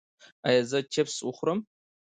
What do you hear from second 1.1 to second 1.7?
وخورم؟